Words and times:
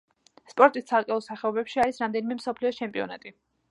სპორტის 0.53 0.87
ცალკეულ 0.93 1.23
სახეობებში 1.27 1.85
არის 1.87 2.03
რამდენიმე 2.07 2.43
მსოფლიოს 2.43 2.85
ჩემპიონატი. 2.85 3.41